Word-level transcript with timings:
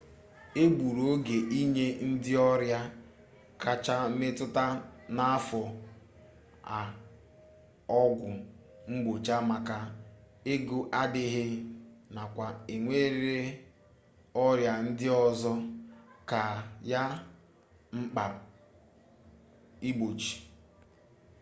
e 0.61 0.63
gburu 0.75 1.01
oge 1.13 1.37
ịnye 1.59 1.85
ndị 2.09 2.31
ọrịa 2.49 2.79
kacha 3.61 3.95
metụta 4.19 4.65
n'afọ 5.15 5.61
a 6.77 6.79
ọgwụ 8.01 8.29
mgbochi 8.91 9.35
maka 9.49 9.77
ego 10.53 10.77
adịghị 11.01 11.45
nakwa 12.15 12.47
enwere 12.73 13.35
ọrịa 14.45 14.73
ndị 14.85 15.07
ọzọ 15.25 15.53
ka 16.29 16.41
ya 16.91 17.03
mkpa 17.97 18.25
igbochi 19.89 20.33